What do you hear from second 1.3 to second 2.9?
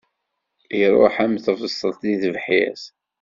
tebṣelt si tebḥirt.